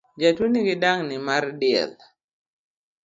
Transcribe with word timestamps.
Jatuo 0.21 0.47
nigi 0.51 0.75
dangni 0.83 1.15
mar 1.27 1.43
del 1.59 1.91